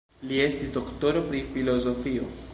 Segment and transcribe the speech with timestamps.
[0.29, 2.33] Li estis doktoro pri filozofio.